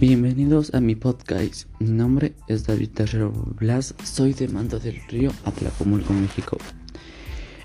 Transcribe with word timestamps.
Bienvenidos 0.00 0.72
a 0.72 0.80
mi 0.80 0.94
podcast. 0.94 1.68
Mi 1.78 1.90
nombre 1.90 2.32
es 2.48 2.64
David 2.64 2.88
Terrero 2.88 3.32
Blas, 3.32 3.94
soy 4.02 4.32
de 4.32 4.48
Mando 4.48 4.80
del 4.80 4.98
Río, 5.10 5.30
Atlacomulco, 5.44 6.14
México. 6.14 6.56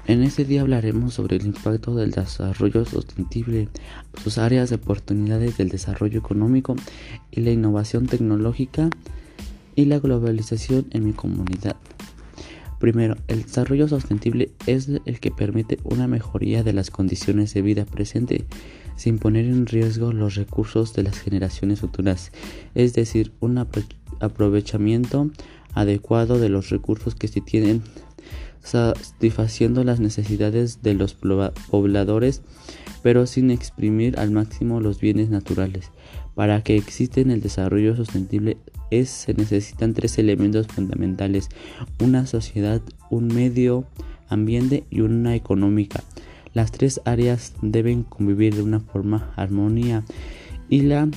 En 0.06 0.22
este 0.22 0.44
día 0.44 0.60
hablaremos 0.60 1.14
sobre 1.14 1.38
el 1.38 1.46
impacto 1.46 1.96
del 1.96 2.12
desarrollo 2.12 2.84
sostenible, 2.84 3.70
sus 4.22 4.38
áreas 4.38 4.70
de 4.70 4.76
oportunidades 4.76 5.56
del 5.56 5.70
desarrollo 5.70 6.20
económico 6.20 6.76
y 7.32 7.40
la 7.40 7.52
innovación 7.52 8.06
tecnológica 8.06 8.90
y 9.76 9.86
la 9.86 10.00
globalización 10.00 10.88
en 10.92 11.06
mi 11.06 11.14
comunidad. 11.14 11.78
Primero, 12.82 13.16
el 13.30 13.44
desarrollo 13.44 13.88
sostenible 13.88 14.52
es 14.68 14.90
el 15.06 15.22
que 15.22 15.32
permite 15.32 15.80
una 15.86 16.10
mejoría 16.10 16.64
de 16.64 16.74
las 16.74 16.92
condiciones 16.92 17.54
de 17.54 17.62
vida 17.62 17.86
presente 17.86 18.44
sin 18.96 19.20
poner 19.20 19.46
en 19.46 19.66
riesgo 19.66 20.14
los 20.14 20.36
recursos 20.36 20.94
de 20.94 21.04
las 21.04 21.20
generaciones 21.20 21.82
futuras, 21.82 22.32
es 22.74 22.94
decir, 22.94 23.32
un 23.40 23.58
aprovechamiento 24.20 25.30
adecuado 25.74 26.40
de 26.40 26.50
los 26.50 26.70
recursos 26.70 27.16
que 27.16 27.28
se 27.28 27.42
tienen, 27.42 27.84
satisfaciendo 28.64 29.84
las 29.84 30.00
necesidades 30.00 30.82
de 30.82 30.96
los 30.96 31.14
pobladores, 31.14 32.42
pero 33.04 33.28
sin 33.28 33.52
exprimir 33.52 34.18
al 34.18 34.32
máximo 34.32 34.80
los 34.80 35.00
bienes 35.00 35.30
naturales. 35.30 35.92
Para 36.34 36.64
que 36.64 36.76
exista 36.76 37.22
el 37.22 37.42
desarrollo 37.42 37.96
sostenible 37.96 38.58
es, 38.90 39.10
se 39.10 39.34
necesitan 39.34 39.94
tres 39.94 40.18
elementos 40.18 40.68
fundamentales, 40.68 41.50
una 42.02 42.26
sociedad, 42.26 42.82
un 43.10 43.28
medio 43.28 43.86
ambiente 44.28 44.86
y 44.90 45.02
una 45.02 45.36
económica. 45.36 46.04
Las 46.56 46.72
tres 46.72 47.02
áreas 47.04 47.54
deben 47.62 48.04
convivir 48.04 48.56
de 48.56 48.64
una 48.64 48.80
forma 48.80 49.34
armonía 49.36 50.06
y 50.70 50.84
la 50.84 51.10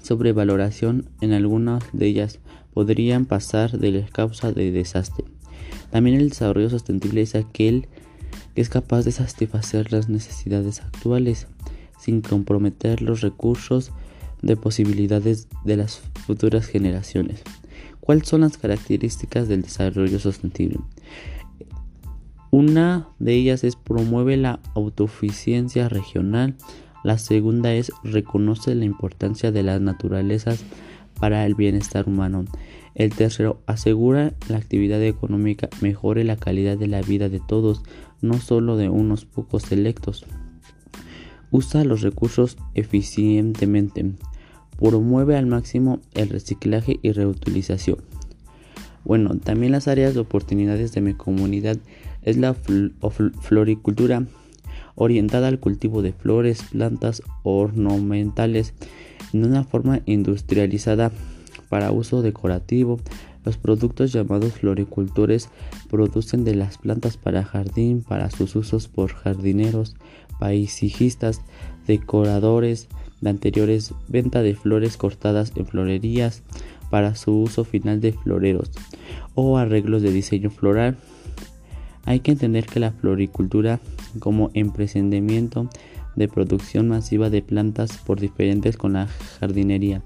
sobrevaloración 0.00 1.08
en 1.20 1.32
algunas 1.32 1.82
de 1.92 2.06
ellas 2.06 2.38
podrían 2.72 3.26
pasar 3.26 3.78
de 3.78 3.90
la 3.90 4.06
causa 4.06 4.52
de 4.52 4.70
desastre. 4.70 5.24
También 5.90 6.20
el 6.20 6.28
desarrollo 6.28 6.70
sostenible 6.70 7.22
es 7.22 7.34
aquel 7.34 7.88
que 8.54 8.60
es 8.60 8.68
capaz 8.68 9.04
de 9.04 9.10
satisfacer 9.10 9.90
las 9.92 10.08
necesidades 10.08 10.80
actuales 10.80 11.48
sin 11.98 12.20
comprometer 12.20 13.02
los 13.02 13.20
recursos 13.20 13.90
de 14.42 14.56
posibilidades 14.56 15.48
de 15.64 15.76
las 15.76 15.98
futuras 16.24 16.66
generaciones. 16.66 17.42
¿Cuáles 18.00 18.28
son 18.28 18.42
las 18.42 18.58
características 18.58 19.48
del 19.48 19.62
desarrollo 19.62 20.20
sostenible? 20.20 20.78
Una 22.54 23.08
de 23.18 23.32
ellas 23.32 23.64
es 23.64 23.76
promueve 23.76 24.36
la 24.36 24.60
autosuficiencia 24.74 25.88
regional, 25.88 26.54
la 27.02 27.16
segunda 27.16 27.72
es 27.72 27.90
reconoce 28.04 28.74
la 28.74 28.84
importancia 28.84 29.50
de 29.50 29.62
las 29.62 29.80
naturalezas 29.80 30.62
para 31.18 31.46
el 31.46 31.54
bienestar 31.54 32.06
humano. 32.06 32.44
El 32.94 33.14
tercero 33.14 33.62
asegura 33.64 34.34
la 34.50 34.58
actividad 34.58 35.02
económica, 35.02 35.70
mejore 35.80 36.24
la 36.24 36.36
calidad 36.36 36.76
de 36.76 36.88
la 36.88 37.00
vida 37.00 37.30
de 37.30 37.40
todos, 37.40 37.84
no 38.20 38.38
solo 38.38 38.76
de 38.76 38.90
unos 38.90 39.24
pocos 39.24 39.62
selectos. 39.62 40.26
Usa 41.50 41.84
los 41.84 42.02
recursos 42.02 42.58
eficientemente. 42.74 44.12
Promueve 44.78 45.38
al 45.38 45.46
máximo 45.46 46.00
el 46.12 46.28
reciclaje 46.28 47.00
y 47.00 47.12
reutilización. 47.12 47.96
Bueno, 49.04 49.38
también 49.38 49.72
las 49.72 49.88
áreas 49.88 50.12
de 50.12 50.20
oportunidades 50.20 50.92
de 50.92 51.00
mi 51.00 51.14
comunidad 51.14 51.78
es 52.22 52.36
la 52.36 52.54
floricultura 52.54 54.24
orientada 54.94 55.48
al 55.48 55.58
cultivo 55.58 56.02
de 56.02 56.12
flores, 56.12 56.62
plantas 56.70 57.22
ornamentales 57.42 58.74
en 59.32 59.44
una 59.44 59.64
forma 59.64 60.00
industrializada 60.06 61.10
para 61.68 61.92
uso 61.92 62.22
decorativo. 62.22 63.00
Los 63.44 63.56
productos 63.56 64.12
llamados 64.12 64.52
floricultores 64.52 65.48
producen 65.90 66.44
de 66.44 66.54
las 66.54 66.78
plantas 66.78 67.16
para 67.16 67.42
jardín, 67.42 68.04
para 68.06 68.30
sus 68.30 68.54
usos 68.54 68.86
por 68.86 69.14
jardineros, 69.14 69.96
paisajistas, 70.38 71.40
decoradores 71.86 72.88
de 73.20 73.30
anteriores, 73.30 73.94
venta 74.08 74.42
de 74.42 74.54
flores 74.54 74.96
cortadas 74.96 75.52
en 75.56 75.66
florerías 75.66 76.42
para 76.90 77.14
su 77.16 77.40
uso 77.40 77.64
final 77.64 78.00
de 78.00 78.12
floreros 78.12 78.70
o 79.34 79.56
arreglos 79.56 80.02
de 80.02 80.12
diseño 80.12 80.50
floral 80.50 80.98
hay 82.04 82.20
que 82.20 82.32
entender 82.32 82.66
que 82.66 82.80
la 82.80 82.92
floricultura 82.92 83.80
como 84.18 84.50
emprendimiento 84.54 85.68
de 86.16 86.28
producción 86.28 86.88
masiva 86.88 87.30
de 87.30 87.42
plantas 87.42 87.98
por 87.98 88.20
diferentes 88.20 88.76
con 88.76 88.94
la 88.94 89.06
jardinería. 89.40 90.02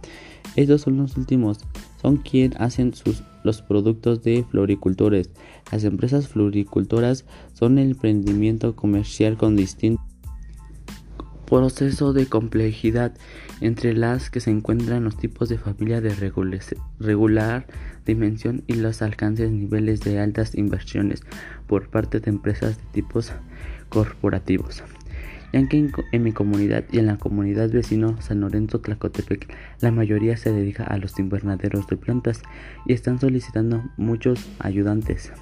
Estos 0.55 0.83
son 0.83 0.99
los 0.99 1.17
últimos, 1.17 1.59
son 2.01 2.19
quienes 2.19 2.59
hacen 2.61 2.95
sus, 2.95 3.23
los 3.43 3.62
productos 3.62 4.23
de 4.23 4.45
floricultores. 4.49 5.31
Las 5.73 5.84
empresas 5.84 6.29
floricultoras 6.29 7.25
son 7.53 7.79
el 7.79 7.91
emprendimiento 7.93 8.77
comercial 8.77 9.37
con 9.37 9.57
distinto 9.57 10.03
proceso 11.47 12.12
de 12.12 12.27
complejidad 12.27 13.15
entre 13.61 13.95
las 13.95 14.31
que 14.31 14.41
se 14.41 14.51
encuentran 14.51 15.05
los 15.05 15.17
tipos 15.17 15.49
de 15.49 15.59
familia 15.59 16.01
de 16.01 16.15
regular 17.01 17.67
dimensión 18.05 18.62
y 18.67 18.75
los 18.75 19.03
alcances 19.03 19.51
niveles 19.51 20.01
de 20.01 20.21
altas 20.21 20.55
inversiones 20.55 21.23
por 21.67 21.89
parte 21.89 22.21
de 22.21 22.31
empresas 22.31 22.77
de 22.77 22.84
tipos 22.93 23.33
corporativos. 23.89 24.83
Ya 25.53 25.67
que 25.69 25.91
en, 26.12 26.23
mi 26.23 26.33
comunidad 26.33 26.84
y 26.93 26.99
en 26.99 27.07
la 27.07 27.17
comunidad 27.17 27.71
vecino 27.71 28.21
San 28.21 28.41
Lorenzo 28.41 28.81
Tlacotepec 28.81 29.49
la 29.81 29.91
mayoría 29.91 30.37
se 30.37 30.53
dedica 30.53 30.84
a 30.84 30.99
los 30.99 31.19
invernaderos 31.19 31.87
de 31.87 31.97
plantas 31.97 32.43
y 32.84 32.93
están 32.93 33.19
solicitando 33.21 33.83
muchos 33.97 34.47
ayudantes. 34.59 35.33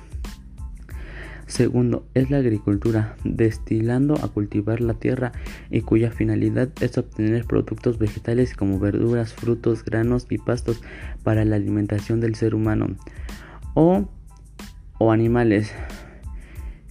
Segundo, 1.46 2.06
es 2.14 2.30
la 2.30 2.38
agricultura, 2.38 3.16
destilando 3.24 4.14
a 4.14 4.28
cultivar 4.28 4.80
la 4.80 4.94
tierra 4.94 5.32
y 5.70 5.82
cuya 5.82 6.10
finalidad 6.10 6.70
es 6.80 6.96
obtener 6.96 7.44
productos 7.44 7.98
vegetales 7.98 8.54
como 8.54 8.78
verduras, 8.78 9.34
frutos, 9.34 9.84
granos 9.84 10.26
y 10.30 10.38
pastos 10.38 10.80
para 11.22 11.44
la 11.44 11.56
alimentación 11.56 12.20
del 12.20 12.34
ser 12.34 12.54
humano 12.54 12.96
o, 13.74 14.08
o 14.98 15.12
animales, 15.12 15.72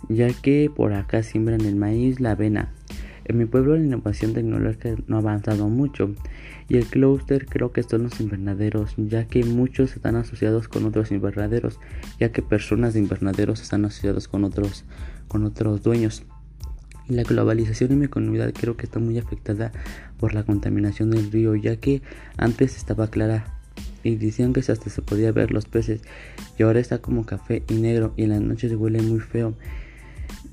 ya 0.09 0.29
que 0.29 0.69
por 0.73 0.93
acá 0.93 1.23
siembran 1.23 1.61
el 1.61 1.75
maíz, 1.75 2.19
la 2.19 2.31
avena, 2.31 2.73
en 3.25 3.37
mi 3.37 3.45
pueblo 3.45 3.75
la 3.75 3.83
innovación 3.83 4.33
tecnológica 4.33 4.95
no 5.07 5.17
ha 5.17 5.19
avanzado 5.19 5.67
mucho 5.69 6.13
y 6.69 6.77
el 6.77 6.85
clúster 6.85 7.45
creo 7.45 7.71
que 7.71 7.83
son 7.83 8.03
los 8.03 8.19
invernaderos, 8.19 8.93
ya 8.97 9.25
que 9.25 9.43
muchos 9.43 9.95
están 9.95 10.15
asociados 10.15 10.67
con 10.67 10.85
otros 10.85 11.11
invernaderos, 11.11 11.79
ya 12.19 12.31
que 12.31 12.41
personas 12.41 12.93
de 12.93 12.99
invernaderos 12.99 13.61
están 13.61 13.85
asociados 13.85 14.27
con 14.27 14.43
otros, 14.43 14.85
con 15.27 15.43
otros 15.45 15.83
dueños. 15.83 16.23
La 17.07 17.23
globalización 17.23 17.91
en 17.91 17.99
mi 17.99 18.07
comunidad 18.07 18.53
creo 18.53 18.77
que 18.77 18.85
está 18.85 18.99
muy 18.99 19.17
afectada 19.17 19.71
por 20.19 20.33
la 20.33 20.43
contaminación 20.43 21.11
del 21.11 21.31
río, 21.31 21.55
ya 21.55 21.75
que 21.75 22.01
antes 22.37 22.77
estaba 22.77 23.09
clara 23.09 23.59
y 24.03 24.15
decían 24.15 24.53
que 24.53 24.59
hasta 24.59 24.89
se 24.89 25.01
podía 25.01 25.31
ver 25.31 25.51
los 25.51 25.65
peces 25.65 26.01
y 26.57 26.63
ahora 26.63 26.79
está 26.79 26.99
como 26.99 27.25
café 27.25 27.63
y 27.69 27.75
negro 27.75 28.13
y 28.15 28.23
en 28.23 28.29
las 28.29 28.41
noches 28.41 28.73
huele 28.73 29.01
muy 29.01 29.19
feo 29.19 29.53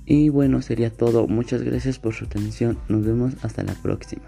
y 0.06 0.28
bueno, 0.28 0.62
sería 0.62 0.91
todo. 0.91 1.26
Muchas 1.26 1.62
gracias 1.62 1.98
por 1.98 2.14
su 2.14 2.24
atención. 2.24 2.78
Nos 2.88 3.04
vemos 3.04 3.34
hasta 3.42 3.62
la 3.62 3.74
próxima. 3.74 4.22